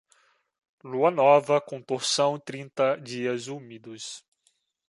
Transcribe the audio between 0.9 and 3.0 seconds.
nova com torção, trinta